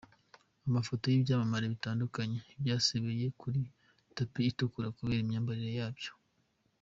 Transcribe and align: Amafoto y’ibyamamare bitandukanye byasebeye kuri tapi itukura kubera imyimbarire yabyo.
Amafoto 0.67 1.03
y’ibyamamare 1.07 1.65
bitandukanye 1.73 2.37
byasebeye 2.61 3.25
kuri 3.41 3.59
tapi 4.15 4.41
itukura 4.49 4.93
kubera 4.97 5.21
imyimbarire 5.23 5.71
yabyo. 5.79 6.11